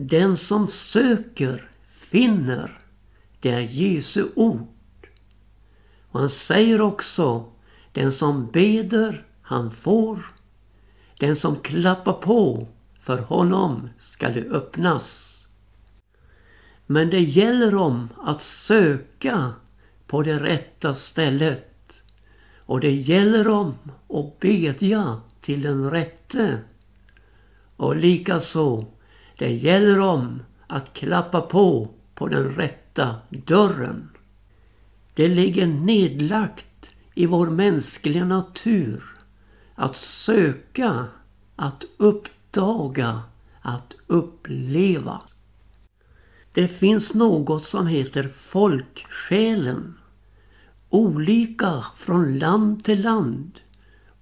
Den 0.00 0.36
som 0.36 0.68
söker 0.68 1.70
finner. 1.90 2.80
Det 3.40 3.50
är 3.50 3.60
Jesu 3.60 4.28
ord. 4.34 5.08
Och 6.10 6.20
han 6.20 6.30
säger 6.30 6.80
också, 6.80 7.52
den 7.92 8.12
som 8.12 8.46
beder, 8.46 9.26
han 9.42 9.70
får. 9.70 10.18
Den 11.18 11.36
som 11.36 11.56
klappar 11.56 12.12
på, 12.12 12.68
för 13.00 13.18
honom 13.18 13.88
ska 13.98 14.28
det 14.28 14.44
öppnas. 14.44 15.36
Men 16.86 17.10
det 17.10 17.20
gäller 17.20 17.74
om 17.74 18.08
att 18.16 18.42
söka 18.42 19.52
på 20.06 20.22
det 20.22 20.38
rätta 20.38 20.94
stället. 20.94 22.02
Och 22.56 22.80
det 22.80 22.94
gäller 22.94 23.48
om 23.48 23.74
att 24.08 24.40
bedja 24.40 25.20
till 25.40 25.62
den 25.62 25.90
rätte. 25.90 26.58
Och 27.76 27.96
likaså, 27.96 28.86
det 29.38 29.52
gäller 29.52 30.00
om 30.00 30.42
att 30.66 30.92
klappa 30.92 31.40
på 31.40 31.88
på 32.14 32.28
den 32.28 32.50
rätta 32.50 33.16
dörren. 33.30 34.10
Det 35.14 35.28
ligger 35.28 35.66
nedlagt 35.66 36.92
i 37.14 37.26
vår 37.26 37.50
mänskliga 37.50 38.24
natur 38.24 39.04
att 39.74 39.96
söka, 39.96 41.06
att 41.56 41.84
uppdaga, 41.96 43.22
att 43.60 43.94
uppleva. 44.06 45.20
Det 46.52 46.68
finns 46.68 47.14
något 47.14 47.64
som 47.64 47.86
heter 47.86 48.28
folksjälen. 48.28 49.94
Olika 50.90 51.84
från 51.96 52.38
land 52.38 52.84
till 52.84 53.02
land. 53.02 53.60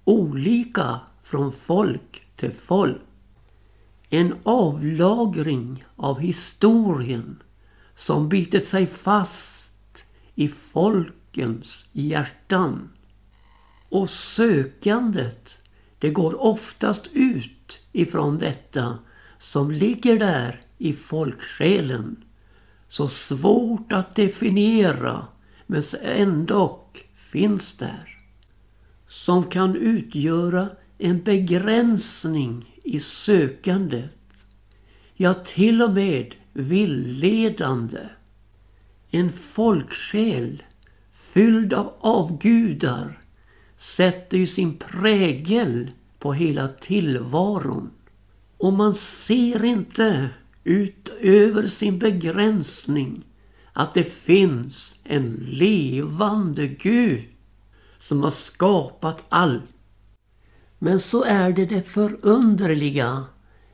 Olika 0.03 0.99
från 1.23 1.51
folk 1.51 2.23
till 2.35 2.51
folk. 2.51 3.06
En 4.09 4.35
avlagring 4.43 5.85
av 5.95 6.19
historien 6.19 7.43
som 7.95 8.29
bitit 8.29 8.67
sig 8.67 8.87
fast 8.87 10.05
i 10.35 10.47
folkens 10.47 11.85
hjärtan. 11.91 12.89
Och 13.89 14.09
sökandet, 14.09 15.57
det 15.99 16.09
går 16.09 16.41
oftast 16.41 17.07
ut 17.13 17.79
ifrån 17.91 18.39
detta 18.39 18.97
som 19.39 19.71
ligger 19.71 20.19
där 20.19 20.61
i 20.77 20.93
folksjälen. 20.93 22.23
Så 22.87 23.07
svårt 23.07 23.93
att 23.93 24.15
definiera 24.15 25.27
men 25.65 25.83
ändå 26.01 26.85
finns 27.15 27.77
där. 27.77 28.17
Som 29.07 29.43
kan 29.43 29.75
utgöra 29.75 30.69
en 30.97 31.23
begränsning 31.23 32.76
i 32.87 32.99
sökandet. 32.99 34.45
Ja, 35.13 35.33
till 35.33 35.81
och 35.81 35.93
med 35.93 36.35
villedande. 36.53 37.99
En 39.09 39.31
folksjäl 39.31 40.63
fylld 41.11 41.73
av 41.73 41.93
avgudar 41.99 43.19
sätter 43.77 44.37
ju 44.37 44.47
sin 44.47 44.77
prägel 44.77 45.91
på 46.19 46.33
hela 46.33 46.67
tillvaron. 46.67 47.91
Och 48.57 48.73
man 48.73 48.95
ser 48.95 49.65
inte 49.65 50.29
utöver 50.63 51.67
sin 51.67 51.99
begränsning 51.99 53.23
att 53.73 53.93
det 53.93 54.03
finns 54.03 54.95
en 55.03 55.45
levande 55.49 56.67
Gud 56.67 57.23
som 57.99 58.23
har 58.23 58.29
skapat 58.29 59.25
allt. 59.29 59.63
Men 60.79 60.99
så 60.99 61.23
är 61.23 61.51
det 61.51 61.65
det 61.65 61.81
förunderliga 61.81 63.25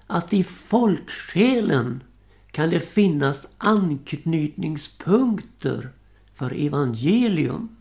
att 0.07 0.33
i 0.33 0.43
folksjälen 0.43 2.03
kan 2.51 2.69
det 2.69 2.79
finnas 2.79 3.47
anknytningspunkter 3.57 5.89
för 6.33 6.65
evangelium. 6.65 7.75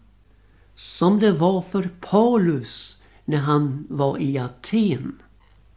Som 0.75 1.19
det 1.19 1.33
var 1.33 1.63
för 1.63 1.91
Paulus 2.01 2.99
när 3.25 3.39
han 3.39 3.87
var 3.89 4.19
i 4.19 4.39
Aten. 4.39 5.19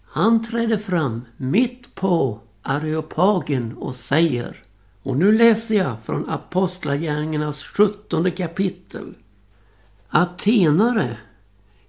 Han 0.03 0.43
trädde 0.43 0.79
fram 0.79 1.21
mitt 1.37 1.95
på 1.95 2.39
Areopagen 2.61 3.73
och 3.77 3.95
säger 3.95 4.65
och 5.05 5.17
nu 5.17 5.31
läser 5.31 5.75
jag 5.75 5.95
från 6.05 6.29
Apostlagärningarnas 6.29 7.63
sjuttonde 7.63 8.31
kapitel. 8.31 9.13
Atenare, 10.09 11.17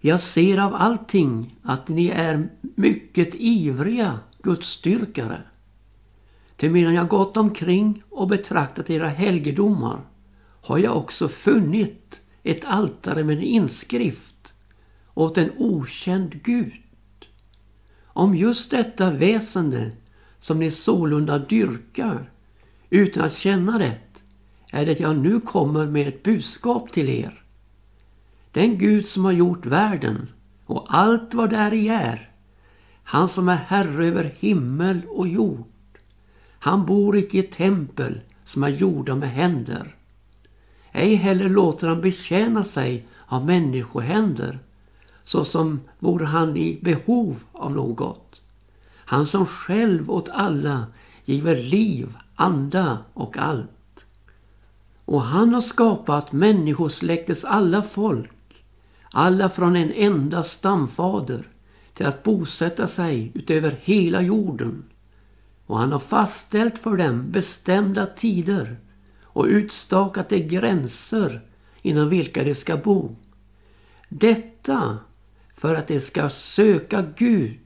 jag 0.07 0.21
ser 0.21 0.59
av 0.59 0.75
allting 0.75 1.57
att 1.63 1.89
ni 1.89 2.09
är 2.09 2.49
mycket 2.61 3.35
ivriga 3.35 4.19
gudsdyrkare. 4.43 5.41
Till 6.57 6.71
medan 6.71 6.95
jag 6.95 7.09
gått 7.09 7.37
omkring 7.37 8.03
och 8.11 8.29
betraktat 8.29 8.91
era 8.91 9.09
helgedomar 9.09 10.01
har 10.63 10.79
jag 10.79 10.97
också 10.97 11.29
funnit 11.29 12.21
ett 12.43 12.65
altare 12.65 13.25
med 13.25 13.37
en 13.37 13.43
inskrift 13.43 14.53
åt 15.15 15.39
en 15.39 15.51
okänd 15.57 16.43
Gud. 16.43 16.73
Om 18.05 18.35
just 18.35 18.71
detta 18.71 19.11
väsende 19.11 19.93
som 20.39 20.59
ni 20.59 20.71
sålunda 20.71 21.39
dyrkar 21.39 22.31
utan 22.91 23.25
att 23.25 23.37
känna 23.37 23.79
det 23.79 23.99
är 24.71 24.87
det 24.87 25.01
jag 25.01 25.17
nu 25.17 25.41
kommer 25.41 25.87
med 25.87 26.09
ett 26.09 26.23
budskap 26.23 26.93
till 26.93 27.09
er. 27.09 27.46
Den 28.57 28.79
Gud 28.79 29.07
som 29.07 29.25
har 29.25 29.33
gjort 29.33 29.67
världen 29.67 30.29
och 30.67 30.87
allt 30.89 31.35
vad 31.35 31.51
däri 31.51 31.89
är, 31.89 32.31
han 33.03 33.29
som 33.29 33.49
är 33.49 33.57
herre 33.57 34.07
över 34.07 34.35
himmel 34.39 35.01
och 35.09 35.29
jord. 35.29 35.65
Han 36.59 36.87
bor 36.87 37.17
icke 37.17 37.39
i 37.39 37.43
tempel 37.43 38.21
som 38.45 38.63
är 38.63 38.69
gjorda 38.69 39.15
med 39.15 39.31
händer. 39.31 39.95
Ej 40.93 41.15
heller 41.15 41.49
låter 41.49 41.89
han 41.89 42.01
betjäna 42.01 42.65
sig 42.65 43.07
av 43.27 43.47
människohänder 43.47 44.59
så 45.25 45.45
som 45.45 45.81
vore 45.99 46.25
han 46.25 46.57
i 46.57 46.79
behov 46.83 47.37
av 47.53 47.73
något. 47.73 48.41
Han 48.95 49.27
som 49.27 49.47
själv 49.47 50.11
åt 50.11 50.29
alla 50.29 50.87
giver 51.25 51.63
liv, 51.63 52.15
anda 52.35 52.99
och 53.13 53.37
allt. 53.37 54.07
Och 55.05 55.23
han 55.23 55.55
har 55.55 55.61
skapat 55.61 56.33
människosläktets 56.33 57.45
alla 57.45 57.83
folk, 57.83 58.31
alla 59.19 59.49
från 59.51 59.77
en 59.77 59.93
enda 59.93 60.43
stamfader, 60.43 61.49
till 61.95 62.07
att 62.07 62.23
bosätta 62.23 62.87
sig 62.87 63.33
utöver 63.35 63.79
hela 63.83 64.23
jorden. 64.23 64.85
Och 65.67 65.79
han 65.79 65.93
har 65.93 65.99
fastställt 65.99 66.79
för 66.79 66.97
dem 66.97 67.31
bestämda 67.31 68.07
tider 68.07 68.77
och 69.23 69.45
utstakat 69.45 70.29
de 70.29 70.41
gränser 70.41 71.41
inom 71.83 72.09
vilka 72.09 72.45
de 72.45 72.55
ska 72.55 72.77
bo. 72.77 73.17
Detta 74.09 74.99
för 75.55 75.75
att 75.75 75.89
de 75.89 76.01
ska 76.01 76.29
söka 76.29 77.05
Gud 77.17 77.59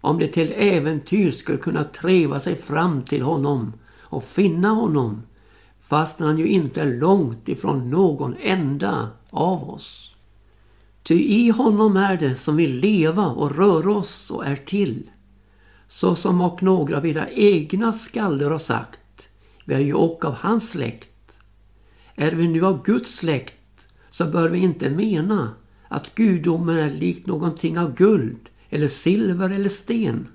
om 0.00 0.18
de 0.18 0.28
till 0.28 0.52
äventyr 0.56 1.30
skulle 1.30 1.58
kunna 1.58 1.84
treva 1.84 2.40
sig 2.40 2.56
fram 2.56 3.02
till 3.02 3.22
honom 3.22 3.72
och 3.98 4.24
finna 4.24 4.68
honom 4.68 5.22
fast 5.80 6.20
han 6.20 6.38
ju 6.38 6.46
inte 6.48 6.80
är 6.80 6.98
långt 6.98 7.48
ifrån 7.48 7.90
någon 7.90 8.36
enda 8.40 9.08
av 9.30 9.70
oss. 9.70 10.09
Ty 11.10 11.24
i 11.24 11.50
honom 11.50 11.96
är 11.96 12.16
det 12.16 12.36
som 12.36 12.56
vill 12.56 12.76
leva 12.76 13.26
och 13.26 13.56
röra 13.56 13.92
oss 13.92 14.30
och 14.30 14.46
är 14.46 14.56
till. 14.56 15.10
Så 15.88 16.14
som 16.14 16.40
och 16.40 16.62
några 16.62 16.96
av 16.96 17.06
era 17.06 17.30
egna 17.30 17.92
skalder 17.92 18.50
har 18.50 18.58
sagt, 18.58 19.28
vi 19.64 19.74
är 19.74 19.78
ju 19.78 19.94
och 19.94 20.24
av 20.24 20.34
hans 20.34 20.70
släkt. 20.70 21.32
Är 22.14 22.32
vi 22.32 22.48
nu 22.48 22.66
av 22.66 22.84
Guds 22.84 23.14
släkt 23.14 23.88
så 24.10 24.24
bör 24.24 24.48
vi 24.48 24.58
inte 24.58 24.90
mena 24.90 25.50
att 25.88 26.14
gudomen 26.14 26.78
är 26.78 26.90
likt 26.90 27.26
någonting 27.26 27.78
av 27.78 27.94
guld 27.94 28.48
eller 28.68 28.88
silver 28.88 29.50
eller 29.50 29.68
sten. 29.68 30.28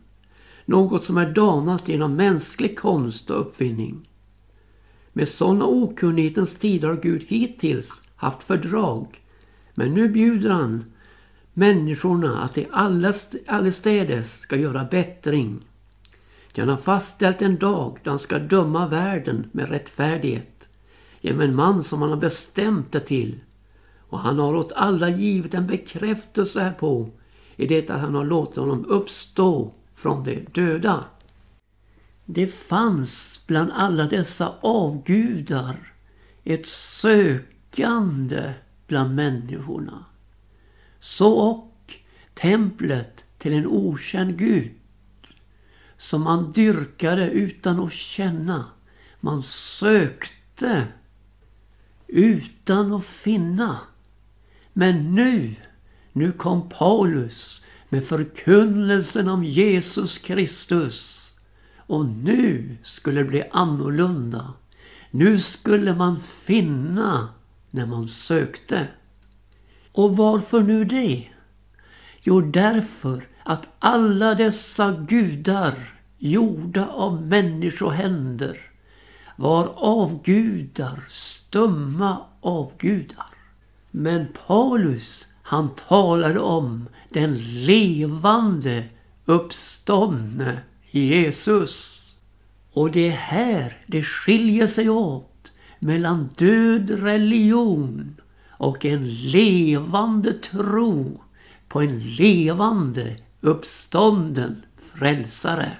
Något 0.65 1.03
som 1.03 1.17
är 1.17 1.33
danat 1.33 1.87
genom 1.87 2.15
mänsklig 2.15 2.79
konst 2.79 3.29
och 3.29 3.41
uppfinning. 3.41 4.09
Med 5.13 5.27
sådana 5.27 5.65
okunnighetens 5.65 6.55
tider 6.55 6.87
har 6.87 7.01
Gud 7.01 7.25
hittills 7.27 8.01
haft 8.15 8.43
fördrag. 8.43 9.21
Men 9.75 9.93
nu 9.93 10.09
bjuder 10.09 10.49
han 10.49 10.85
människorna 11.53 12.41
att 12.41 12.55
de 12.55 12.67
allestädes 13.47 14.39
ska 14.39 14.55
göra 14.55 14.83
bättring. 14.91 15.65
Han 16.57 16.69
har 16.69 16.77
fastställt 16.77 17.41
en 17.41 17.57
dag 17.57 17.99
då 18.03 18.09
han 18.09 18.19
ska 18.19 18.39
döma 18.39 18.87
världen 18.87 19.49
med 19.51 19.69
rättfärdighet 19.69 20.69
genom 21.21 21.41
en 21.41 21.55
man 21.55 21.83
som 21.83 22.01
han 22.01 22.11
har 22.11 22.17
bestämt 22.17 22.91
det 22.91 22.99
till. 22.99 23.39
Och 23.99 24.19
han 24.19 24.39
har 24.39 24.55
åt 24.55 24.71
alla 24.71 25.09
givit 25.09 25.53
en 25.53 25.67
bekräftelse 25.67 26.61
härpå 26.61 27.09
i 27.55 27.67
det 27.67 27.89
att 27.89 28.01
han 28.01 28.15
har 28.15 28.25
låtit 28.25 28.55
honom 28.55 28.85
uppstå 28.85 29.71
från 29.95 30.23
de 30.23 30.45
döda. 30.51 31.05
Det 32.25 32.47
fanns 32.47 33.41
bland 33.47 33.71
alla 33.75 34.05
dessa 34.05 34.53
avgudar 34.61 35.93
ett 36.43 36.65
sökande 36.65 38.53
bland 38.87 39.15
människorna. 39.15 40.05
Så 40.99 41.33
och 41.33 41.93
templet 42.33 43.25
till 43.37 43.53
en 43.53 43.67
okänd 43.67 44.37
gud. 44.37 44.71
som 45.97 46.21
man 46.23 46.51
dyrkade 46.51 47.29
utan 47.29 47.79
att 47.79 47.93
känna. 47.93 48.65
Man 49.19 49.43
sökte 49.43 50.87
utan 52.07 52.93
att 52.93 53.05
finna. 53.05 53.79
Men 54.73 55.15
nu, 55.15 55.55
nu 56.11 56.31
kom 56.31 56.69
Paulus 56.69 57.61
med 57.89 58.05
förkunnelsen 58.05 59.29
om 59.29 59.43
Jesus 59.43 60.17
Kristus. 60.17 61.21
Och 61.77 62.05
nu 62.05 62.77
skulle 62.83 63.21
det 63.21 63.29
bli 63.29 63.43
annorlunda. 63.51 64.53
Nu 65.11 65.39
skulle 65.39 65.95
man 65.95 66.19
finna 66.19 67.29
när 67.75 67.85
man 67.85 68.09
sökte. 68.09 68.87
Och 69.91 70.17
varför 70.17 70.61
nu 70.61 70.85
det? 70.85 71.27
Jo, 72.21 72.41
därför 72.41 73.23
att 73.43 73.67
alla 73.79 74.35
dessa 74.35 74.91
gudar 74.91 75.73
gjorda 76.17 76.87
av 76.87 77.21
människohänder 77.21 78.57
var 79.35 79.73
avgudar, 79.75 80.99
stumma 81.09 82.17
avgudar. 82.41 83.33
Men 83.91 84.27
Paulus, 84.47 85.27
han 85.41 85.69
talade 85.87 86.39
om 86.39 86.87
den 87.09 87.33
levande 87.65 88.83
uppståndne 89.25 90.59
Jesus. 90.91 92.01
Och 92.71 92.91
det 92.91 93.07
är 93.07 93.11
här 93.11 93.77
det 93.87 94.03
skiljer 94.03 94.67
sig 94.67 94.89
åt 94.89 95.34
mellan 95.85 96.29
död 96.35 96.89
religion 96.89 98.15
och 98.49 98.85
en 98.85 99.09
levande 99.09 100.33
tro 100.33 101.21
på 101.67 101.81
en 101.81 101.99
levande 101.99 103.15
uppstånden 103.41 104.65
frälsare. 104.77 105.71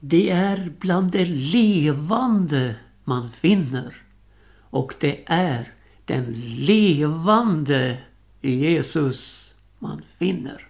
Det 0.00 0.30
är 0.30 0.72
bland 0.80 1.10
det 1.10 1.24
levande 1.26 2.74
man 3.04 3.30
finner 3.30 3.94
och 4.60 4.94
det 5.00 5.22
är 5.26 5.72
den 6.04 6.32
levande 6.56 7.98
Jesus 8.40 9.54
man 9.78 10.02
finner. 10.18 10.68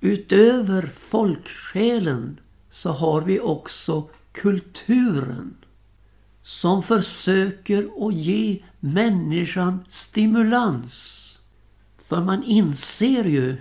Utöver 0.00 0.90
folksjälen 0.96 2.40
så 2.70 2.90
har 2.90 3.20
vi 3.20 3.40
också 3.40 4.08
kulturen 4.32 5.56
som 6.44 6.82
försöker 6.82 8.08
att 8.08 8.14
ge 8.14 8.62
människan 8.80 9.84
stimulans. 9.88 11.20
För 12.08 12.20
man 12.20 12.42
inser 12.42 13.24
ju 13.24 13.56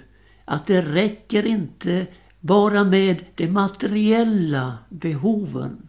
att 0.45 0.67
det 0.67 0.81
räcker 0.81 1.45
inte 1.45 2.07
bara 2.39 2.83
med 2.83 3.25
de 3.35 3.47
materiella 3.47 4.77
behoven. 4.89 5.87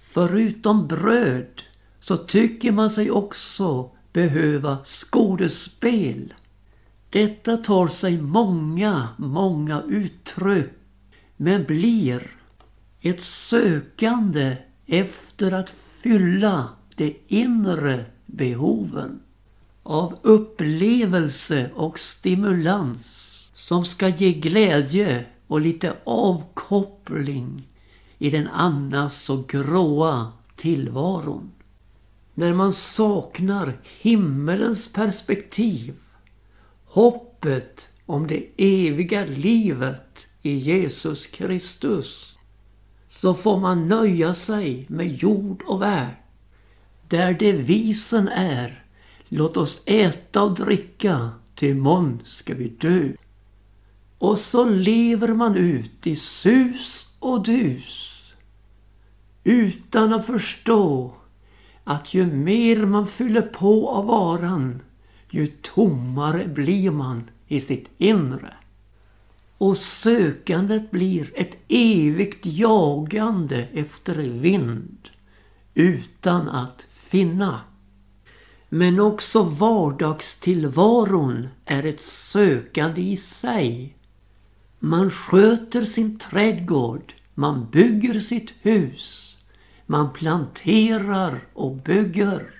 Förutom 0.00 0.86
bröd 0.86 1.62
så 2.00 2.16
tycker 2.16 2.72
man 2.72 2.90
sig 2.90 3.10
också 3.10 3.90
behöva 4.12 4.78
skådespel. 4.84 6.34
Detta 7.10 7.56
tar 7.56 7.88
sig 7.88 8.20
många, 8.20 9.08
många 9.16 9.82
uttryck 9.82 10.72
men 11.36 11.64
blir 11.64 12.30
ett 13.00 13.22
sökande 13.22 14.56
efter 14.86 15.52
att 15.52 15.70
fylla 16.06 16.68
de 16.96 17.16
inre 17.28 18.04
behoven 18.26 19.20
av 19.82 20.18
upplevelse 20.22 21.70
och 21.74 21.98
stimulans 21.98 23.52
som 23.54 23.84
ska 23.84 24.08
ge 24.08 24.32
glädje 24.32 25.24
och 25.46 25.60
lite 25.60 25.96
avkoppling 26.04 27.68
i 28.18 28.30
den 28.30 28.48
annars 28.48 29.12
så 29.12 29.44
gråa 29.48 30.32
tillvaron. 30.56 31.50
När 32.34 32.54
man 32.54 32.72
saknar 32.72 33.78
himmelens 34.00 34.92
perspektiv, 34.92 35.94
hoppet 36.84 37.88
om 38.06 38.26
det 38.26 38.46
eviga 38.56 39.24
livet 39.24 40.26
i 40.42 40.54
Jesus 40.54 41.26
Kristus, 41.26 42.35
så 43.20 43.34
får 43.34 43.60
man 43.60 43.88
nöja 43.88 44.34
sig 44.34 44.86
med 44.88 45.14
jord 45.14 45.62
och 45.66 45.82
värld, 45.82 46.16
där 47.08 47.34
devisen 47.34 48.28
är 48.28 48.82
Låt 49.28 49.56
oss 49.56 49.82
äta 49.84 50.42
och 50.42 50.54
dricka, 50.54 51.30
till 51.54 51.68
imorgon 51.68 52.22
ska 52.24 52.54
vi 52.54 52.68
dö. 52.68 53.08
Och 54.18 54.38
så 54.38 54.64
lever 54.64 55.34
man 55.34 55.56
ut 55.56 56.06
i 56.06 56.16
sus 56.16 57.06
och 57.18 57.42
dus. 57.42 58.22
Utan 59.44 60.12
att 60.12 60.26
förstå 60.26 61.12
att 61.84 62.14
ju 62.14 62.26
mer 62.26 62.86
man 62.86 63.06
fyller 63.06 63.42
på 63.42 63.88
av 63.88 64.06
varan, 64.06 64.80
ju 65.30 65.46
tommare 65.46 66.48
blir 66.48 66.90
man 66.90 67.30
i 67.48 67.60
sitt 67.60 67.90
inre. 67.98 68.54
Och 69.58 69.76
sökandet 69.76 70.90
blir 70.90 71.32
ett 71.34 71.56
evigt 71.68 72.46
jagande 72.46 73.68
efter 73.72 74.14
vind 74.14 75.08
utan 75.74 76.48
att 76.48 76.86
finna. 76.90 77.60
Men 78.68 79.00
också 79.00 79.42
vardagstillvaron 79.42 81.48
är 81.64 81.86
ett 81.86 82.02
sökande 82.02 83.02
i 83.02 83.16
sig. 83.16 83.96
Man 84.78 85.10
sköter 85.10 85.84
sin 85.84 86.18
trädgård, 86.18 87.14
man 87.34 87.70
bygger 87.70 88.20
sitt 88.20 88.52
hus, 88.62 89.36
man 89.86 90.12
planterar 90.12 91.38
och 91.52 91.76
bygger. 91.76 92.50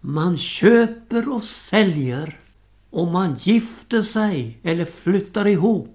Man 0.00 0.38
köper 0.38 1.32
och 1.32 1.44
säljer 1.44 2.38
och 2.90 3.06
man 3.06 3.36
gifter 3.40 4.02
sig 4.02 4.58
eller 4.62 4.84
flyttar 4.84 5.46
ihop 5.46 5.93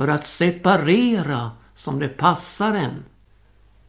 för 0.00 0.08
att 0.08 0.26
separera 0.26 1.50
som 1.74 1.98
det 1.98 2.08
passar 2.08 2.74
en. 2.74 3.04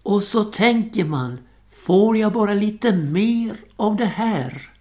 Och 0.03 0.23
så 0.23 0.43
tänker 0.43 1.05
man, 1.05 1.39
får 1.69 2.17
jag 2.17 2.33
bara 2.33 2.53
lite 2.53 2.91
mer 2.91 3.57
av 3.75 3.95
det 3.95 4.05
här 4.05 4.71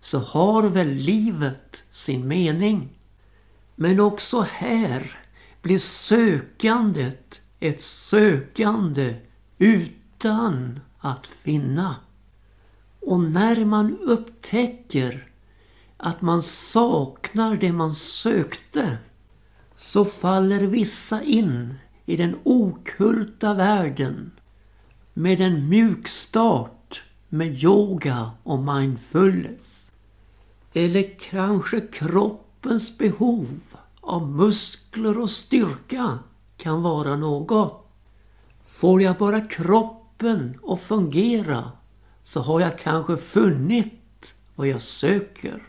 så 0.00 0.18
har 0.18 0.62
väl 0.62 0.88
livet 0.88 1.82
sin 1.90 2.28
mening. 2.28 2.88
Men 3.74 4.00
också 4.00 4.40
här 4.40 5.18
blir 5.62 5.78
sökandet 5.78 7.40
ett 7.60 7.82
sökande 7.82 9.14
utan 9.58 10.80
att 10.98 11.26
finna. 11.26 11.96
Och 13.00 13.20
när 13.20 13.64
man 13.64 13.98
upptäcker 13.98 15.28
att 15.96 16.22
man 16.22 16.42
saknar 16.42 17.56
det 17.56 17.72
man 17.72 17.94
sökte 17.94 18.98
så 19.84 20.04
faller 20.04 20.60
vissa 20.60 21.22
in 21.22 21.74
i 22.04 22.16
den 22.16 22.36
okulta 22.44 23.54
världen 23.54 24.30
med 25.14 25.40
en 25.40 25.68
mjukstart 25.68 27.02
med 27.28 27.64
yoga 27.64 28.30
och 28.42 28.58
mindfulness. 28.58 29.90
Eller 30.72 31.18
kanske 31.18 31.80
kroppens 31.80 32.98
behov 32.98 33.60
av 34.00 34.30
muskler 34.30 35.18
och 35.18 35.30
styrka 35.30 36.18
kan 36.56 36.82
vara 36.82 37.16
något. 37.16 37.86
Får 38.66 39.02
jag 39.02 39.16
bara 39.16 39.40
kroppen 39.40 40.58
att 40.66 40.80
fungera 40.80 41.72
så 42.22 42.40
har 42.40 42.60
jag 42.60 42.78
kanske 42.78 43.16
funnit 43.16 44.34
vad 44.54 44.68
jag 44.68 44.82
söker. 44.82 45.62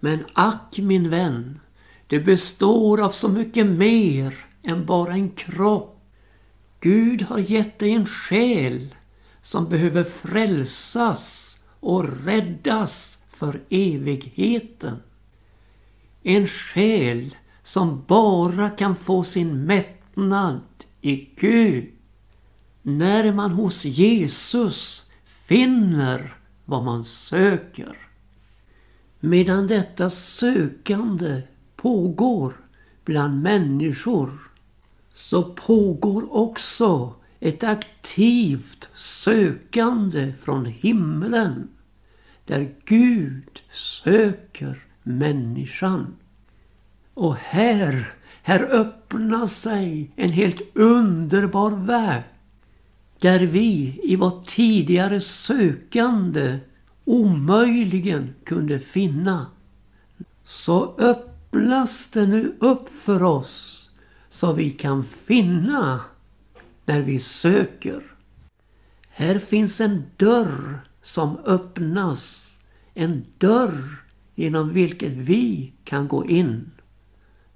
Men 0.00 0.24
ack 0.32 0.78
min 0.78 1.10
vän, 1.10 1.60
det 2.06 2.20
består 2.20 3.00
av 3.00 3.10
så 3.10 3.28
mycket 3.28 3.66
mer 3.66 4.34
än 4.62 4.86
bara 4.86 5.12
en 5.12 5.30
kropp. 5.30 5.92
Gud 6.80 7.22
har 7.22 7.38
gett 7.38 7.78
dig 7.78 7.92
en 7.92 8.06
själ 8.06 8.94
som 9.42 9.68
behöver 9.68 10.04
frälsas 10.04 11.56
och 11.80 12.24
räddas 12.24 13.18
för 13.30 13.60
evigheten. 13.70 14.96
En 16.22 16.48
själ 16.48 17.36
som 17.62 18.04
bara 18.06 18.70
kan 18.70 18.96
få 18.96 19.24
sin 19.24 19.64
mättnad 19.64 20.60
i 21.00 21.28
Gud. 21.36 21.92
När 22.82 23.32
man 23.32 23.50
hos 23.50 23.84
Jesus 23.84 25.04
finner 25.24 26.36
vad 26.64 26.84
man 26.84 27.04
söker. 27.04 27.96
Medan 29.20 29.66
detta 29.66 30.10
sökande 30.10 31.42
pågår 31.76 32.54
bland 33.04 33.42
människor 33.42 34.30
så 35.14 35.42
pågår 35.42 36.36
också 36.36 37.14
ett 37.40 37.64
aktivt 37.64 38.88
sökande 38.94 40.32
från 40.40 40.66
himlen 40.66 41.68
där 42.44 42.74
Gud 42.84 43.60
söker 43.72 44.84
människan. 45.02 46.16
Och 47.14 47.36
här, 47.36 48.12
Här 48.42 48.62
öppnar 48.62 49.46
sig 49.46 50.10
en 50.16 50.30
helt 50.30 50.62
underbar 50.74 51.70
värld 51.70 52.22
där 53.18 53.40
vi 53.40 54.00
i 54.04 54.16
vårt 54.16 54.46
tidigare 54.46 55.20
sökande 55.20 56.58
omöjligen 57.04 58.34
kunde 58.44 58.78
finna. 58.78 59.46
Så 60.44 60.94
öppnas 61.52 62.08
det 62.08 62.26
nu 62.26 62.56
upp 62.60 62.88
för 62.88 63.22
oss 63.22 63.90
så 64.30 64.52
vi 64.52 64.70
kan 64.70 65.04
finna 65.04 66.00
när 66.84 67.00
vi 67.00 67.20
söker. 67.20 68.02
Här 69.08 69.38
finns 69.38 69.80
en 69.80 70.04
dörr 70.16 70.80
som 71.02 71.38
öppnas. 71.44 72.52
En 72.94 73.24
dörr 73.38 74.04
genom 74.34 74.72
vilken 74.72 75.24
vi 75.24 75.72
kan 75.84 76.08
gå 76.08 76.26
in. 76.26 76.70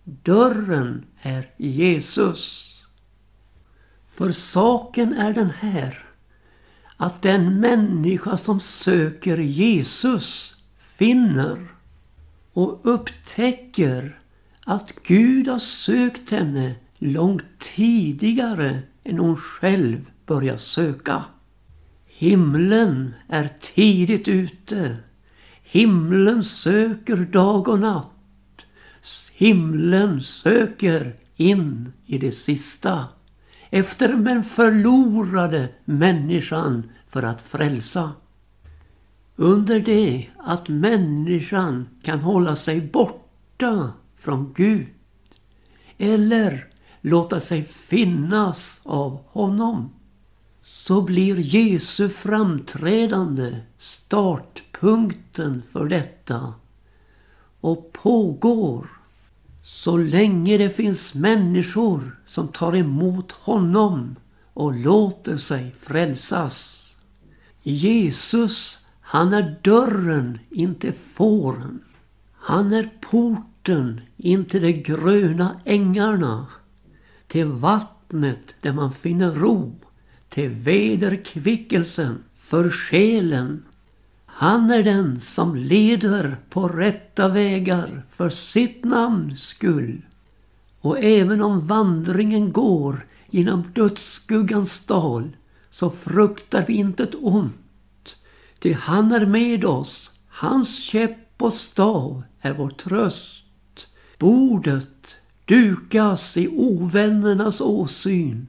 Dörren 0.04 1.04
är 1.22 1.50
Jesus. 1.56 2.74
För 4.14 4.32
saken 4.32 5.12
är 5.12 5.32
den 5.32 5.50
här 5.50 6.04
att 6.96 7.22
den 7.22 7.60
människa 7.60 8.36
som 8.36 8.60
söker 8.60 9.38
Jesus 9.38 10.56
finner 10.78 11.79
och 12.52 12.80
upptäcker 12.82 14.20
att 14.64 14.94
Gud 15.02 15.48
har 15.48 15.58
sökt 15.58 16.30
henne 16.30 16.74
långt 16.98 17.44
tidigare 17.58 18.78
än 19.04 19.18
hon 19.18 19.36
själv 19.36 20.10
börjar 20.26 20.56
söka. 20.56 21.24
Himlen 22.06 23.14
är 23.28 23.50
tidigt 23.60 24.28
ute. 24.28 24.96
Himlen 25.62 26.44
söker 26.44 27.16
dag 27.16 27.68
och 27.68 27.78
natt. 27.78 28.66
Himlen 29.32 30.22
söker 30.22 31.16
in 31.36 31.92
i 32.06 32.18
det 32.18 32.32
sista 32.32 33.04
efter 33.70 34.08
den 34.08 34.44
förlorade 34.44 35.68
människan 35.84 36.90
för 37.08 37.22
att 37.22 37.42
frälsa. 37.42 38.12
Under 39.40 39.80
det 39.80 40.26
att 40.36 40.68
människan 40.68 41.88
kan 42.02 42.20
hålla 42.20 42.56
sig 42.56 42.80
borta 42.80 43.92
från 44.16 44.52
Gud 44.56 44.86
eller 45.98 46.66
låta 47.00 47.40
sig 47.40 47.64
finnas 47.64 48.80
av 48.84 49.20
honom 49.26 49.90
så 50.62 51.02
blir 51.02 51.36
Jesu 51.38 52.08
framträdande 52.08 53.56
startpunkten 53.78 55.62
för 55.72 55.88
detta 55.88 56.54
och 57.60 57.92
pågår 57.92 58.86
så 59.62 59.96
länge 59.96 60.58
det 60.58 60.70
finns 60.70 61.14
människor 61.14 62.20
som 62.26 62.48
tar 62.48 62.76
emot 62.76 63.32
honom 63.32 64.16
och 64.54 64.74
låter 64.74 65.36
sig 65.36 65.74
frälsas. 65.80 66.76
Jesus, 67.62 68.79
han 69.12 69.32
är 69.32 69.56
dörren 69.62 70.38
in 70.50 70.74
till 70.74 70.92
fåren. 70.92 71.80
Han 72.32 72.72
är 72.72 72.90
porten 73.00 74.00
in 74.16 74.44
till 74.44 74.62
de 74.62 74.72
gröna 74.72 75.60
ängarna. 75.64 76.46
Till 77.26 77.46
vattnet 77.46 78.54
där 78.60 78.72
man 78.72 78.92
finner 78.92 79.30
ro. 79.30 79.74
Till 80.28 80.48
vederkvickelsen 80.48 82.22
för 82.38 82.70
själen 82.70 83.62
han 84.26 84.70
är 84.70 84.82
den 84.82 85.20
som 85.20 85.56
leder 85.56 86.36
på 86.50 86.68
rätta 86.68 87.28
vägar 87.28 88.02
för 88.10 88.28
sitt 88.28 88.84
namns 88.84 89.42
skull. 89.42 90.02
Och 90.80 90.98
även 90.98 91.42
om 91.42 91.66
vandringen 91.66 92.52
går 92.52 93.06
genom 93.30 93.62
dödsskuggans 93.62 94.86
dal 94.86 95.36
så 95.70 95.90
fruktar 95.90 96.64
vi 96.66 96.72
inte 96.74 97.02
ett 97.02 97.14
ont. 97.20 97.54
Ty 98.60 98.72
han 98.72 99.12
är 99.12 99.26
med 99.26 99.64
oss, 99.64 100.10
hans 100.28 100.78
käpp 100.78 101.42
och 101.42 101.52
stav 101.52 102.22
är 102.40 102.52
vår 102.52 102.70
tröst. 102.70 103.44
Bordet 104.18 105.16
dukas 105.44 106.36
i 106.36 106.48
ovännernas 106.48 107.60
åsyn 107.60 108.46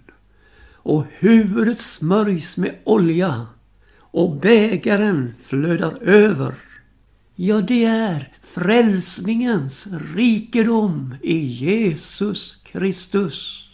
och 0.73 1.05
huvudet 1.09 1.79
smörjs 1.79 2.57
med 2.57 2.75
olja 2.83 3.47
och 3.97 4.35
bägaren 4.35 5.33
flödar 5.43 5.97
över. 6.01 6.55
Ja, 7.35 7.61
det 7.61 7.85
är 7.85 8.33
frälsningens 8.41 9.87
rikedom 10.15 11.15
i 11.21 11.37
Jesus 11.37 12.55
Kristus. 12.63 13.69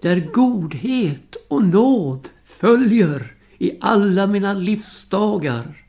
Där 0.00 0.32
godhet 0.32 1.36
och 1.48 1.64
nåd 1.64 2.28
följer 2.44 3.35
i 3.58 3.78
alla 3.80 4.26
mina 4.26 4.52
livsdagar. 4.52 5.86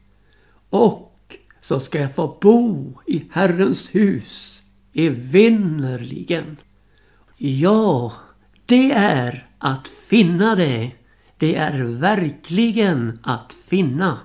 Och 0.70 1.14
så 1.62 1.80
ska 1.80 2.00
jag 2.00 2.16
få 2.16 2.38
bo 2.42 2.94
i 3.06 3.24
Herrens 3.32 3.96
hus 3.96 4.62
evinnerligen. 4.94 6.58
Ja, 7.38 8.14
det 8.66 8.92
är 8.92 9.48
att 9.58 9.88
finna 9.88 10.56
det 10.56 10.92
det 11.38 11.56
är 11.56 11.84
verkligen 11.84 13.20
att 13.24 13.54
finna. 13.54 14.20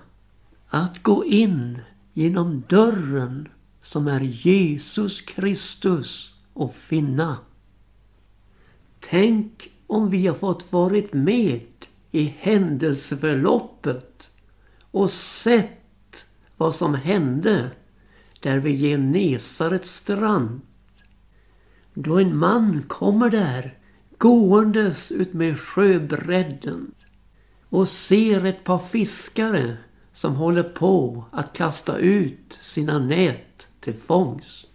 Att 0.69 1.03
gå 1.03 1.25
in 1.25 1.79
genom 2.13 2.63
dörren 2.69 3.49
som 3.83 4.09
är 4.09 4.21
Jesus 4.21 5.21
Kristus 5.21 6.35
och 6.53 6.75
finna. 6.75 7.39
Tänk 9.01 9.71
om 9.87 10.11
vi 10.11 10.27
har 10.27 10.35
fått 10.35 10.73
varit 10.73 11.13
med 11.13 11.61
i 12.14 12.35
händelseförloppet 12.38 14.31
och 14.90 15.11
sett 15.11 16.25
vad 16.57 16.75
som 16.75 16.95
hände 16.95 17.71
där 18.40 18.59
vid 18.59 18.81
Genesarets 18.81 19.95
strand. 19.95 20.61
Då 21.95 22.19
en 22.19 22.37
man 22.37 22.83
kommer 22.88 23.31
där 23.31 23.78
gåendes 24.19 25.12
utmed 25.12 25.61
sjöbredden 25.61 26.95
och 27.69 27.88
ser 27.88 28.45
ett 28.45 28.64
par 28.64 28.78
fiskare 28.78 29.76
som 30.12 30.35
håller 30.35 30.62
på 30.62 31.25
att 31.31 31.52
kasta 31.52 31.99
ut 31.99 32.59
sina 32.61 32.99
nät 32.99 33.69
till 33.81 33.95
fångst. 33.95 34.69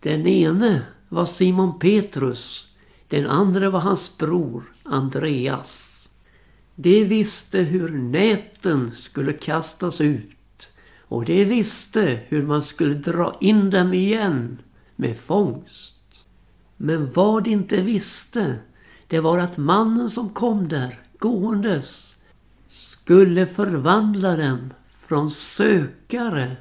Den 0.00 0.26
ene 0.26 0.82
var 1.08 1.26
Simon 1.26 1.78
Petrus, 1.78 2.66
den 3.08 3.26
andra 3.26 3.70
var 3.70 3.80
hans 3.80 4.18
bror 4.18 4.62
Andreas. 4.82 5.87
De 6.80 7.04
visste 7.04 7.58
hur 7.58 7.88
näten 7.88 8.90
skulle 8.94 9.32
kastas 9.32 10.00
ut 10.00 10.68
och 11.00 11.24
de 11.24 11.44
visste 11.44 12.20
hur 12.28 12.42
man 12.42 12.62
skulle 12.62 12.94
dra 12.94 13.36
in 13.40 13.70
dem 13.70 13.94
igen 13.94 14.58
med 14.96 15.16
fångst. 15.16 15.94
Men 16.76 17.12
vad 17.12 17.44
de 17.44 17.50
inte 17.50 17.82
visste, 17.82 18.56
det 19.06 19.20
var 19.20 19.38
att 19.38 19.56
mannen 19.56 20.10
som 20.10 20.28
kom 20.28 20.68
där 20.68 21.00
gåendes 21.18 22.16
skulle 22.68 23.46
förvandla 23.46 24.36
dem 24.36 24.72
från 25.06 25.30
sökare 25.30 26.56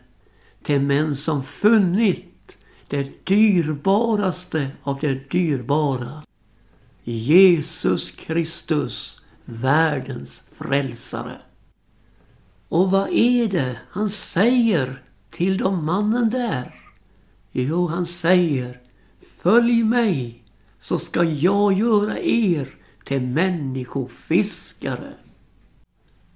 till 0.63 0.81
män 0.81 1.15
som 1.15 1.43
funnit 1.43 2.57
det 2.87 3.25
dyrbaraste 3.25 4.67
av 4.83 4.99
det 4.99 5.31
dyrbara. 5.31 6.23
Jesus 7.03 8.11
Kristus, 8.11 9.16
världens 9.47 10.41
frälsare. 10.51 11.41
Och 12.69 12.91
vad 12.91 13.09
är 13.09 13.47
det 13.47 13.79
han 13.89 14.09
säger 14.09 15.01
till 15.29 15.57
de 15.57 15.85
mannen 15.85 16.29
där? 16.29 16.75
Jo, 17.51 17.87
han 17.87 18.05
säger 18.05 18.81
Följ 19.41 19.83
mig 19.83 20.43
så 20.79 20.99
ska 20.99 21.23
jag 21.23 21.73
göra 21.73 22.19
er 22.19 22.69
till 23.03 23.21
människofiskare. 23.21 25.13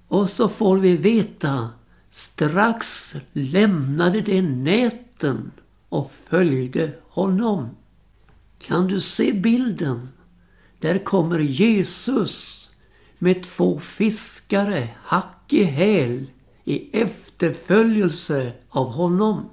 Och 0.08 0.30
så 0.30 0.48
får 0.48 0.78
vi 0.78 0.96
veta 0.96 1.70
strax 2.10 3.14
lämnade 3.32 4.20
de 4.20 4.42
näten 4.42 5.50
och 5.88 6.12
följde 6.28 6.92
honom. 7.08 7.68
Kan 8.58 8.86
du 8.86 9.00
se 9.00 9.32
bilden? 9.32 10.08
Där 10.80 10.98
kommer 10.98 11.38
Jesus 11.38 12.61
med 13.22 13.42
två 13.42 13.78
fiskare 13.78 14.88
hack 15.04 15.52
i 15.52 15.64
häl 15.64 16.30
i 16.64 17.00
efterföljelse 17.00 18.52
av 18.68 18.86
honom. 18.90 19.50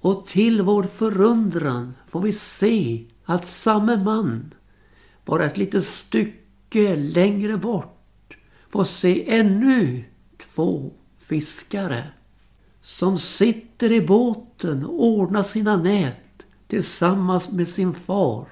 Och 0.00 0.26
till 0.26 0.62
vår 0.62 0.82
förundran 0.82 1.94
får 2.08 2.20
vi 2.20 2.32
se 2.32 3.04
att 3.24 3.46
samme 3.46 3.96
man, 3.96 4.54
bara 5.24 5.44
ett 5.44 5.56
litet 5.56 5.84
stycke 5.84 6.96
längre 6.96 7.56
bort, 7.56 8.36
får 8.70 8.84
se 8.84 9.30
ännu 9.30 10.04
två 10.38 10.92
fiskare 11.18 12.04
som 12.82 13.18
sitter 13.18 13.92
i 13.92 14.00
båten 14.00 14.84
och 14.84 15.04
ordnar 15.04 15.42
sina 15.42 15.76
nät 15.76 16.46
tillsammans 16.66 17.50
med 17.50 17.68
sin 17.68 17.94
far. 17.94 18.48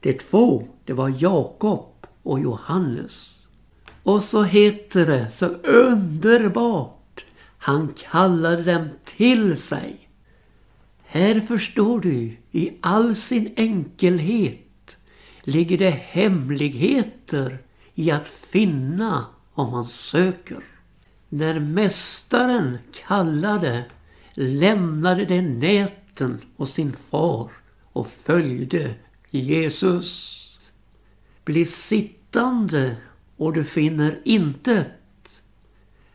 De 0.00 0.12
två, 0.12 0.68
det 0.84 0.92
var 0.92 1.14
Jakob 1.18 1.95
och 2.26 2.40
Johannes. 2.40 3.46
Och 4.02 4.22
så 4.22 4.42
heter 4.42 5.06
det 5.06 5.30
så 5.30 5.46
underbart. 5.46 7.24
Han 7.58 7.94
kallade 8.10 8.62
dem 8.62 8.88
till 9.04 9.56
sig. 9.56 10.08
Här 11.04 11.40
förstår 11.40 12.00
du, 12.00 12.36
i 12.52 12.72
all 12.80 13.14
sin 13.14 13.54
enkelhet 13.56 14.96
ligger 15.42 15.78
det 15.78 15.90
hemligheter 15.90 17.58
i 17.94 18.10
att 18.10 18.28
finna 18.28 19.26
om 19.54 19.70
man 19.70 19.88
söker. 19.88 20.64
När 21.28 21.60
Mästaren 21.60 22.78
kallade 23.06 23.84
lämnade 24.34 25.24
de 25.24 25.42
näten 25.42 26.40
och 26.56 26.68
sin 26.68 26.92
far 27.10 27.50
och 27.92 28.08
följde 28.24 28.94
Jesus. 29.30 30.42
Bli 31.46 31.64
sittande 31.64 32.96
och 33.36 33.52
du 33.52 33.64
finner 33.64 34.20
intet. 34.24 35.42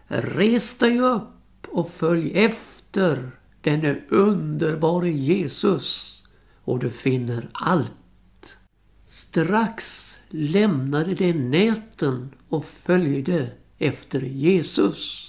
Res 0.07 0.77
dig 0.77 1.00
upp 1.00 1.67
och 1.67 1.91
följ 1.91 2.31
efter 2.33 3.31
denne 3.61 3.97
underbare 4.09 5.11
Jesus 5.11 6.23
och 6.63 6.79
du 6.79 6.89
finner 6.89 7.50
allt. 7.53 8.57
Strax 9.05 10.15
lämnade 10.29 11.15
de 11.15 11.33
näten 11.33 12.29
och 12.50 12.65
följde 12.65 13.50
efter 13.77 14.21
Jesus. 14.21 15.27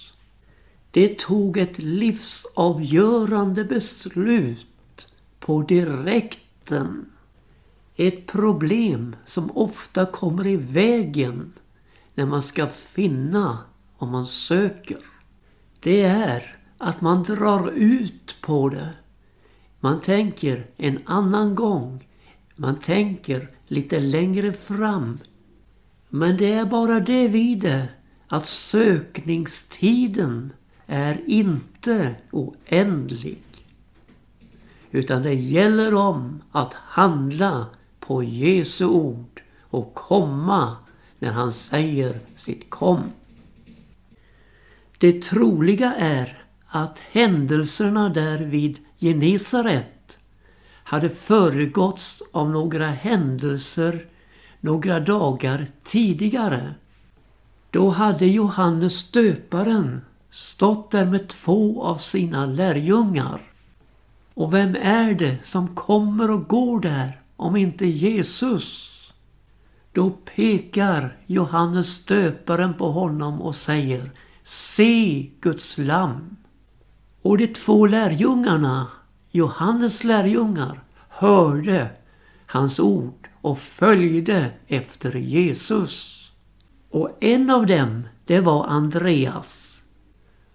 Det 0.91 1.19
tog 1.19 1.57
ett 1.57 1.79
livsavgörande 1.79 3.63
beslut 3.63 5.07
på 5.39 5.61
direkten. 5.61 7.05
Ett 7.95 8.27
problem 8.27 9.15
som 9.25 9.57
ofta 9.57 10.05
kommer 10.05 10.47
i 10.47 10.57
vägen 10.57 11.53
när 12.15 12.25
man 12.25 12.41
ska 12.41 12.67
finna 12.67 13.57
vad 13.97 14.09
man 14.09 14.27
söker. 14.27 14.99
Det 15.79 16.01
är 16.01 16.57
att 16.77 17.01
man 17.01 17.23
drar 17.23 17.69
ut 17.69 18.35
på 18.41 18.69
det. 18.69 18.89
Man 19.79 20.01
tänker 20.01 20.65
en 20.77 20.99
annan 21.05 21.55
gång. 21.55 22.07
Man 22.55 22.79
tänker 22.79 23.51
lite 23.67 23.99
längre 23.99 24.53
fram. 24.53 25.19
Men 26.09 26.37
det 26.37 26.53
är 26.53 26.65
bara 26.65 26.99
det 26.99 27.27
vid 27.27 27.59
det 27.59 27.87
att 28.27 28.47
sökningstiden 28.47 30.53
är 30.85 31.21
inte 31.25 32.15
oändlig. 32.31 33.43
Utan 34.91 35.23
det 35.23 35.33
gäller 35.33 35.93
om 35.93 36.41
att 36.51 36.73
handla 36.73 37.67
på 38.05 38.23
Jesu 38.23 38.85
ord 38.85 39.41
och 39.61 39.93
komma 39.93 40.77
när 41.19 41.31
han 41.31 41.53
säger 41.53 42.19
sitt 42.35 42.69
kom. 42.69 42.99
Det 44.97 45.23
troliga 45.23 45.93
är 45.93 46.43
att 46.67 46.99
händelserna 46.99 48.09
där 48.09 48.37
vid 48.37 48.79
Genesaret 48.99 50.17
hade 50.83 51.09
föregåtts 51.09 52.23
av 52.31 52.49
några 52.49 52.87
händelser 52.87 54.05
några 54.59 54.99
dagar 54.99 55.67
tidigare. 55.83 56.73
Då 57.69 57.89
hade 57.89 58.25
Johannes 58.25 59.11
döparen 59.11 60.01
stått 60.31 60.91
där 60.91 61.05
med 61.05 61.27
två 61.27 61.83
av 61.83 61.97
sina 61.97 62.45
lärjungar. 62.45 63.41
Och 64.33 64.53
vem 64.53 64.75
är 64.75 65.13
det 65.13 65.37
som 65.43 65.75
kommer 65.75 66.31
och 66.31 66.47
går 66.47 66.79
där 66.79 67.22
om 67.43 67.55
inte 67.55 67.85
Jesus? 67.85 68.89
Då 69.91 70.09
pekar 70.09 71.17
Johannes 71.25 72.05
döparen 72.05 72.73
på 72.73 72.91
honom 72.91 73.41
och 73.41 73.55
säger 73.55 74.11
Se 74.43 75.29
Guds 75.41 75.77
lamm. 75.77 76.35
Och 77.21 77.37
de 77.37 77.47
två 77.47 77.85
lärjungarna, 77.85 78.87
Johannes 79.31 80.03
lärjungar, 80.03 80.83
hörde 81.09 81.89
hans 82.45 82.79
ord 82.79 83.29
och 83.41 83.59
följde 83.59 84.51
efter 84.67 85.15
Jesus. 85.15 86.27
Och 86.89 87.09
en 87.19 87.49
av 87.49 87.65
dem, 87.65 88.03
det 88.25 88.39
var 88.39 88.67
Andreas. 88.67 89.81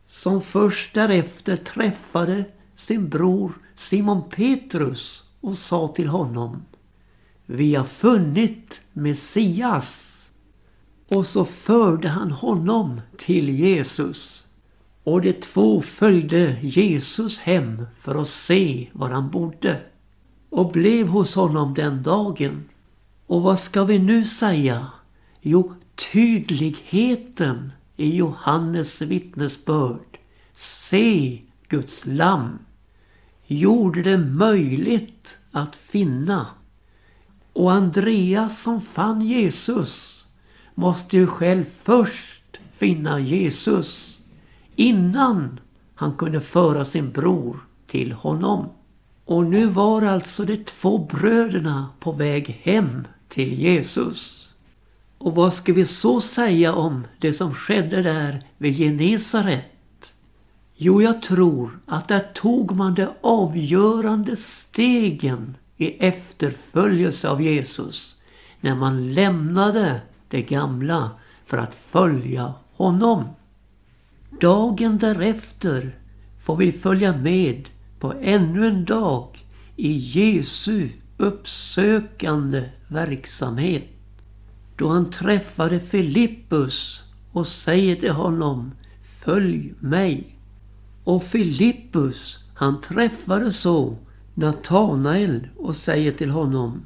Som 0.07 0.43
först 0.43 0.95
därefter 0.95 1.57
träffade 1.57 2.45
sin 2.77 3.09
bror 3.09 3.53
Simon 3.77 4.23
Petrus 4.31 5.23
och 5.41 5.59
sa 5.59 5.89
till 5.89 6.09
honom 6.09 6.63
vi 7.51 7.75
har 7.75 7.85
funnit 7.85 8.81
Messias. 8.93 10.15
Och 11.09 11.27
så 11.27 11.45
förde 11.45 12.09
han 12.09 12.31
honom 12.31 13.01
till 13.17 13.49
Jesus. 13.49 14.45
Och 15.05 15.21
de 15.21 15.33
två 15.33 15.83
följde 15.83 16.57
Jesus 16.63 17.41
hem 17.41 17.87
för 18.01 18.15
att 18.15 18.29
se 18.29 18.89
var 18.93 19.11
han 19.11 19.31
bodde 19.31 19.81
och 20.51 20.73
blev 20.73 21.07
hos 21.07 21.35
honom 21.35 21.75
den 21.75 22.03
dagen. 22.03 22.65
Och 23.27 23.43
vad 23.43 23.59
ska 23.59 23.85
vi 23.85 23.99
nu 23.99 24.25
säga? 24.25 24.87
Jo, 25.41 25.75
tydligheten 26.13 27.73
i 27.97 28.17
Johannes 28.17 29.03
vittnesbörd. 29.03 30.19
Se 30.55 31.43
Guds 31.69 32.07
lamm 32.07 32.59
gjorde 33.47 34.03
det 34.03 34.19
möjligt 34.19 35.39
att 35.53 35.77
finna. 35.77 36.47
Och 37.59 37.73
Andreas 37.73 38.63
som 38.63 38.81
fann 38.81 39.23
Jesus 39.23 40.25
måste 40.75 41.17
ju 41.17 41.27
själv 41.27 41.65
först 41.83 42.61
finna 42.77 43.21
Jesus 43.21 44.19
innan 44.77 45.61
han 45.95 46.17
kunde 46.17 46.41
föra 46.41 46.85
sin 46.85 47.11
bror 47.11 47.61
till 47.87 48.13
honom. 48.13 48.69
Och 49.25 49.45
nu 49.45 49.67
var 49.67 50.03
alltså 50.03 50.45
de 50.45 50.57
två 50.57 50.99
bröderna 50.99 51.89
på 52.01 52.13
väg 52.13 52.61
hem 52.63 53.05
till 53.29 53.53
Jesus. 53.53 54.49
Och 55.19 55.35
vad 55.35 55.55
ska 55.55 55.73
vi 55.73 55.85
så 55.85 56.21
säga 56.21 56.75
om 56.75 57.07
det 57.19 57.33
som 57.33 57.55
skedde 57.55 58.03
där 58.03 58.43
vid 58.59 58.77
Genesaret? 58.77 60.15
Jo, 60.77 61.03
jag 61.03 61.23
tror 61.23 61.81
att 61.87 62.09
där 62.09 62.27
tog 62.35 62.77
man 62.77 62.95
de 62.95 63.09
avgörande 63.21 64.37
stegen 64.37 65.57
i 65.79 66.07
efterföljelse 66.07 67.29
av 67.29 67.43
Jesus 67.43 68.17
när 68.61 68.75
man 68.75 69.13
lämnade 69.13 70.01
det 70.29 70.43
gamla 70.43 71.11
för 71.47 71.59
att 71.59 71.75
följa 71.75 72.55
honom. 72.73 73.25
Dagen 74.41 74.99
därefter 74.99 75.99
får 76.45 76.57
vi 76.57 76.73
följa 76.73 77.17
med 77.17 77.69
på 78.01 78.15
ännu 78.21 78.67
en 78.67 78.85
dag 78.85 79.39
i 79.77 79.93
Jesu 79.93 80.89
uppsökande 81.17 82.65
verksamhet. 82.89 83.85
Då 84.77 84.89
han 84.89 85.11
träffade 85.11 85.81
Filippus 85.81 87.03
och 87.33 87.47
säger 87.47 87.97
till 87.97 88.13
honom 88.13 88.73
Följ 89.25 89.75
mig. 89.79 90.37
Och 91.05 91.25
Filippus 91.25 92.39
han 92.55 92.81
träffade 92.81 93.53
så 93.53 93.97
Natanael 94.39 95.49
och 95.57 95.77
säger 95.77 96.13
till 96.13 96.31
honom 96.31 96.83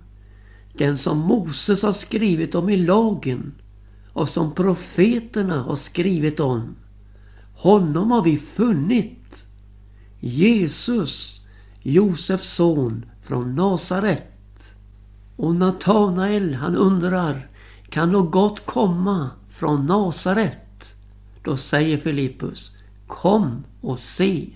Den 0.79 0.99
som 0.99 1.19
Moses 1.19 1.83
har 1.83 1.93
skrivit 1.93 2.55
om 2.55 2.69
i 2.69 2.77
lagen 2.77 3.53
och 4.13 4.29
som 4.29 4.55
profeterna 4.55 5.63
har 5.63 5.77
skrivit 5.77 6.41
om. 6.41 6.77
Honom 7.55 8.11
har 8.11 8.23
vi 8.23 8.39
funnit 8.39 9.47
Jesus, 10.21 11.41
Josefs 11.83 12.55
son 12.55 13.05
från 13.23 13.55
Nasaret. 13.55 14.75
Och 15.37 15.55
Natanael 15.55 16.55
han 16.55 16.77
undrar, 16.77 17.49
kan 17.89 18.13
något 18.13 18.33
gott 18.33 18.67
komma 18.67 19.31
från 19.51 19.87
Nasaret? 19.87 20.95
Då 21.45 21.57
säger 21.57 21.99
Filippus, 21.99 22.71
kom 23.07 23.65
och 23.81 23.99
se. 23.99 24.49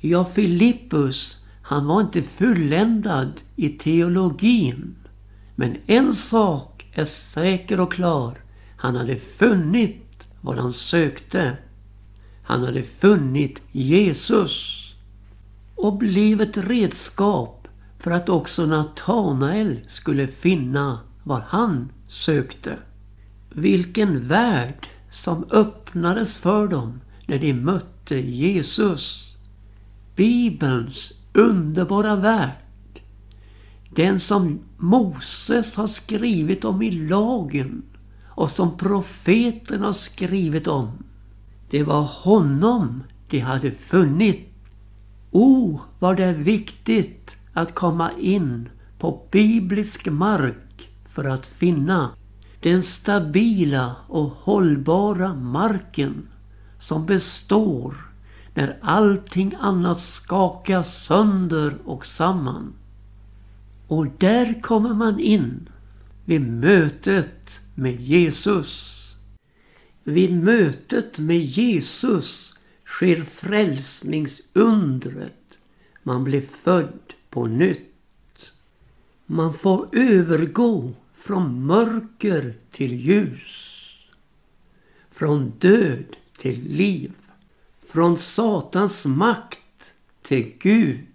Ja, 0.00 0.24
Filippus, 0.24 1.38
han 1.68 1.86
var 1.86 2.00
inte 2.00 2.22
fulländad 2.22 3.40
i 3.56 3.68
teologin. 3.68 4.96
Men 5.54 5.76
en 5.86 6.14
sak 6.14 6.86
är 6.92 7.04
säker 7.04 7.80
och 7.80 7.92
klar. 7.92 8.34
Han 8.76 8.96
hade 8.96 9.16
funnit 9.16 10.26
vad 10.40 10.58
han 10.58 10.72
sökte. 10.72 11.56
Han 12.42 12.64
hade 12.64 12.82
funnit 12.82 13.62
Jesus 13.72 14.84
och 15.74 15.96
blev 15.96 16.40
ett 16.40 16.56
redskap 16.56 17.68
för 17.98 18.10
att 18.10 18.28
också 18.28 18.66
Natanael 18.66 19.80
skulle 19.88 20.26
finna 20.26 21.00
vad 21.22 21.42
han 21.42 21.92
sökte. 22.08 22.78
Vilken 23.50 24.28
värld 24.28 24.88
som 25.10 25.44
öppnades 25.50 26.36
för 26.36 26.68
dem 26.68 27.00
när 27.26 27.38
de 27.38 27.52
mötte 27.52 28.16
Jesus. 28.16 29.36
Bibelns 30.16 31.12
underbara 31.36 32.16
värld. 32.16 33.00
Den 33.90 34.20
som 34.20 34.58
Moses 34.76 35.76
har 35.76 35.86
skrivit 35.86 36.64
om 36.64 36.82
i 36.82 36.90
lagen 36.90 37.82
och 38.26 38.50
som 38.50 38.76
profeten 38.76 39.82
har 39.82 39.92
skrivit 39.92 40.66
om. 40.66 40.90
Det 41.70 41.82
var 41.82 42.02
honom 42.02 43.02
de 43.28 43.40
hade 43.40 43.70
funnit. 43.70 44.48
O, 45.30 45.80
vad 45.98 46.16
det 46.16 46.24
är 46.24 46.34
viktigt 46.34 47.36
att 47.52 47.74
komma 47.74 48.10
in 48.20 48.68
på 48.98 49.28
biblisk 49.30 50.06
mark 50.06 50.88
för 51.08 51.24
att 51.24 51.46
finna 51.46 52.10
den 52.60 52.82
stabila 52.82 53.96
och 54.08 54.30
hållbara 54.30 55.34
marken 55.34 56.28
som 56.78 57.06
består 57.06 57.94
när 58.56 58.78
allting 58.80 59.54
annat 59.60 60.00
skakas 60.00 61.04
sönder 61.04 61.78
och 61.84 62.06
samman. 62.06 62.74
Och 63.86 64.06
där 64.18 64.62
kommer 64.62 64.94
man 64.94 65.20
in 65.20 65.68
vid 66.24 66.40
mötet 66.40 67.60
med 67.74 68.00
Jesus. 68.00 68.92
Vid 70.04 70.42
mötet 70.42 71.18
med 71.18 71.40
Jesus 71.40 72.54
sker 72.86 73.22
frälsningsundret. 73.22 75.58
Man 76.02 76.24
blir 76.24 76.40
född 76.40 77.14
på 77.30 77.46
nytt. 77.46 78.52
Man 79.26 79.54
får 79.54 79.88
övergå 79.92 80.92
från 81.14 81.66
mörker 81.66 82.54
till 82.70 82.94
ljus. 82.94 83.82
Från 85.10 85.52
död 85.58 86.16
till 86.38 86.62
liv. 86.62 87.12
Från 87.96 88.18
Satans 88.18 89.04
makt 89.04 89.92
till 90.22 90.52
Gud. 90.58 91.06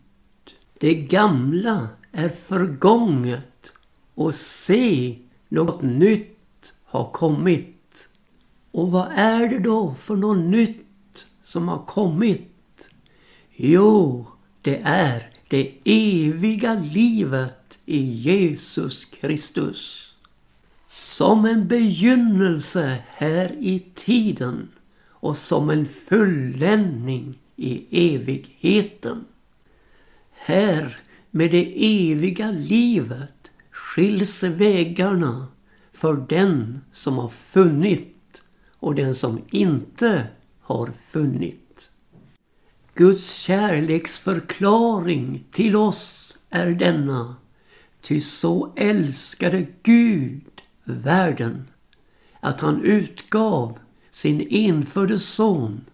Det 0.79 0.95
gamla 0.95 1.87
är 2.11 2.29
förgånget 2.29 3.71
och 4.15 4.35
se, 4.35 5.17
något 5.49 5.81
nytt 5.81 6.73
har 6.85 7.11
kommit. 7.11 8.07
Och 8.71 8.91
vad 8.91 9.07
är 9.15 9.49
det 9.49 9.59
då 9.59 9.95
för 9.95 10.15
något 10.15 10.45
nytt 10.45 11.25
som 11.45 11.67
har 11.67 11.85
kommit? 11.85 12.89
Jo, 13.55 14.25
det 14.61 14.81
är 14.83 15.29
det 15.47 15.73
eviga 15.83 16.73
livet 16.73 17.79
i 17.85 18.03
Jesus 18.03 19.05
Kristus. 19.05 20.07
Som 20.89 21.45
en 21.45 21.67
begynnelse 21.67 22.97
här 23.07 23.55
i 23.59 23.79
tiden 23.95 24.67
och 25.21 25.37
som 25.37 25.69
en 25.69 25.85
fulländning 25.85 27.39
i 27.55 28.15
evigheten. 28.15 29.25
Här 30.31 30.99
med 31.31 31.51
det 31.51 31.73
eviga 32.11 32.51
livet 32.51 33.51
skiljs 33.71 34.43
vägarna 34.43 35.47
för 35.91 36.25
den 36.29 36.81
som 36.91 37.17
har 37.17 37.29
funnit 37.29 38.41
och 38.69 38.95
den 38.95 39.15
som 39.15 39.41
inte 39.51 40.27
har 40.61 40.91
funnit. 41.09 41.89
Guds 42.93 43.33
kärleksförklaring 43.33 45.43
till 45.51 45.75
oss 45.75 46.37
är 46.49 46.67
denna. 46.67 47.35
Ty 48.01 48.21
så 48.21 48.73
älskade 48.75 49.65
Gud 49.83 50.61
världen 50.83 51.67
att 52.39 52.61
han 52.61 52.83
utgav 52.83 53.79
sin 54.11 54.47
enfödde 54.49 55.19
son 55.19 55.85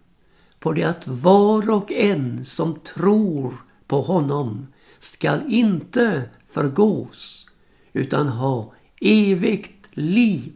på 0.60 0.74
det 0.74 0.84
att 0.84 1.08
var 1.08 1.70
och 1.70 1.92
en 1.92 2.46
som 2.46 2.80
tror 2.80 3.54
på 3.88 4.02
honom 4.02 4.68
skall 5.00 5.54
inte 5.54 6.30
förgås 6.52 7.48
utan 7.94 8.28
ha 8.28 8.74
evigt 9.02 9.88
liv. 9.92 10.54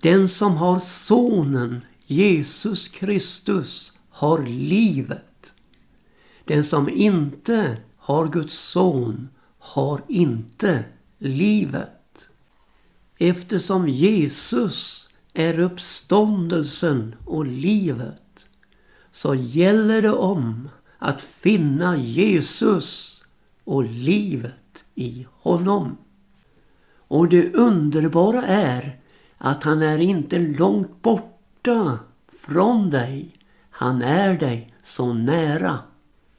Den 0.00 0.28
som 0.28 0.56
har 0.56 0.78
sonen 0.78 1.80
Jesus 2.06 2.88
Kristus 2.88 3.92
har 4.10 4.42
livet. 4.42 5.52
Den 6.44 6.64
som 6.64 6.88
inte 6.88 7.76
har 7.96 8.28
Guds 8.28 8.58
son 8.58 9.28
har 9.58 10.00
inte 10.08 10.84
livet. 11.18 12.28
Eftersom 13.18 13.88
Jesus 13.88 15.03
är 15.34 15.58
uppståndelsen 15.58 17.14
och 17.24 17.46
livet 17.46 18.46
så 19.12 19.34
gäller 19.34 20.02
det 20.02 20.12
om 20.12 20.68
att 20.98 21.22
finna 21.22 21.96
Jesus 21.96 23.22
och 23.64 23.84
livet 23.84 24.84
i 24.94 25.26
honom. 25.32 25.96
Och 27.08 27.28
det 27.28 27.54
underbara 27.54 28.46
är 28.46 29.00
att 29.38 29.62
han 29.62 29.82
är 29.82 29.98
inte 29.98 30.38
långt 30.38 31.02
borta 31.02 31.98
från 32.38 32.90
dig. 32.90 33.36
Han 33.70 34.02
är 34.02 34.38
dig 34.38 34.74
så 34.82 35.12
nära. 35.12 35.78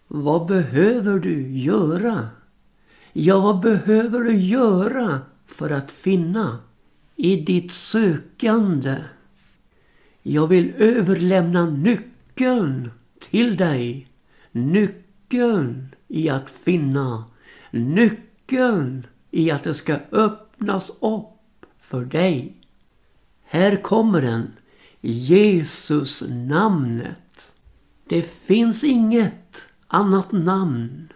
Vad 0.08 0.48
behöver 0.48 1.20
du 1.20 1.58
göra? 1.58 2.28
Ja, 3.14 3.40
vad 3.40 3.60
behöver 3.60 4.20
du 4.20 4.38
göra 4.38 5.20
för 5.46 5.70
att 5.70 5.92
finna 5.92 6.58
i 7.16 7.36
ditt 7.36 7.72
sökande? 7.74 8.96
Jag 10.22 10.48
vill 10.48 10.74
överlämna 10.78 11.66
nyckeln 11.66 12.92
till 13.20 13.58
dig 13.58 14.08
Nyckeln 14.56 15.96
i 16.08 16.30
att 16.30 16.50
finna. 16.50 17.24
Nyckeln 17.72 19.08
i 19.32 19.52
att 19.52 19.64
det 19.64 19.74
ska 19.74 19.98
öppnas 20.12 20.90
upp 20.90 21.66
för 21.80 22.06
dig. 22.06 22.54
Här 23.44 23.76
kommer 23.76 24.22
den. 24.22 24.52
Jesus 25.02 26.24
namnet. 26.30 27.52
Det 28.10 28.22
finns 28.22 28.84
inget 28.84 29.68
annat 29.88 30.32
namn 30.32 31.14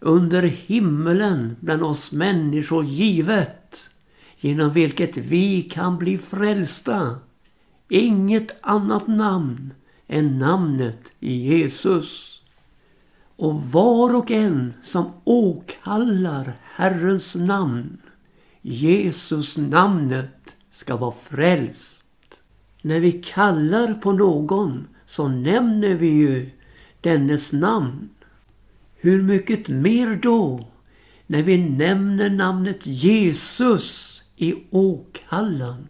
under 0.00 0.42
himmelen 0.42 1.56
bland 1.60 1.82
oss 1.82 2.12
människor 2.12 2.84
givet 2.84 3.87
genom 4.40 4.72
vilket 4.72 5.16
vi 5.16 5.62
kan 5.62 5.98
bli 5.98 6.18
frälsta. 6.18 7.18
Inget 7.88 8.56
annat 8.60 9.06
namn 9.06 9.72
än 10.06 10.38
namnet 10.38 11.12
Jesus. 11.18 12.40
Och 13.36 13.62
var 13.62 14.16
och 14.16 14.30
en 14.30 14.74
som 14.82 15.12
åkallar 15.24 16.52
Herrens 16.62 17.34
namn, 17.34 17.98
Jesus 18.62 19.56
namnet, 19.56 20.56
ska 20.72 20.96
vara 20.96 21.14
frälst. 21.28 22.04
När 22.82 23.00
vi 23.00 23.12
kallar 23.12 23.94
på 23.94 24.12
någon 24.12 24.86
så 25.06 25.28
nämner 25.28 25.94
vi 25.94 26.06
ju 26.06 26.50
dennes 27.00 27.52
namn. 27.52 28.08
Hur 28.96 29.22
mycket 29.22 29.68
mer 29.68 30.18
då 30.22 30.68
när 31.26 31.42
vi 31.42 31.58
nämner 31.58 32.30
namnet 32.30 32.86
Jesus 32.86 34.17
i 34.38 34.54
åkallan, 34.70 35.88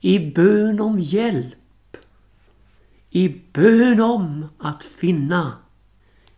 i 0.00 0.32
bön 0.32 0.80
om 0.80 1.00
hjälp, 1.00 1.96
i 3.10 3.40
bön 3.52 4.00
om 4.00 4.46
att 4.58 4.84
finna 4.84 5.52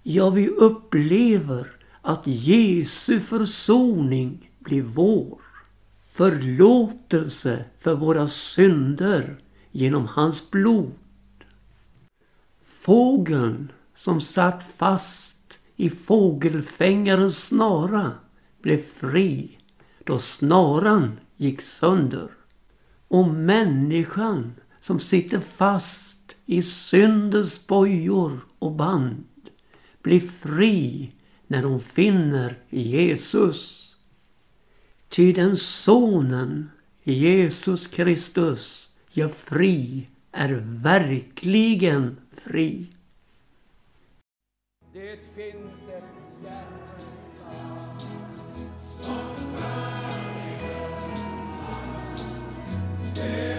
Ja, 0.02 0.30
vi 0.30 0.48
upplever 0.48 1.66
att 2.00 2.26
Jesu 2.26 3.20
försoning 3.20 4.50
blir 4.58 4.82
vår. 4.82 5.40
Förlåtelse 6.12 7.64
för 7.80 7.94
våra 7.94 8.28
synder 8.28 9.36
genom 9.70 10.06
hans 10.06 10.50
blod. 10.50 10.92
Fågeln 12.62 13.72
som 13.94 14.20
satt 14.20 14.64
fast 14.76 15.58
i 15.76 15.90
fågelfängarens 15.90 17.44
snara 17.46 18.12
blev 18.62 18.78
fri 18.78 19.58
då 20.04 20.18
snaran 20.18 21.20
gick 21.36 21.60
sönder. 21.60 22.28
Och 23.08 23.28
människan 23.28 24.54
som 24.80 25.00
sitter 25.00 25.40
fast 25.40 26.36
i 26.46 26.62
syndens 26.62 27.66
bojor 27.66 28.40
och 28.58 28.72
band 28.72 29.24
blir 30.02 30.20
fri 30.20 31.12
när 31.46 31.62
hon 31.62 31.80
finner 31.80 32.58
Jesus. 32.70 33.94
Ty 35.08 35.32
den 35.32 35.56
sonen, 35.56 36.70
Jesus 37.02 37.86
Kristus, 37.86 38.88
ja 39.10 39.28
fri 39.28 40.08
är 40.32 40.62
verkligen 40.64 42.16
fri. 42.32 42.86
Det 44.92 45.18
finns 45.34 45.91
det 53.22 53.51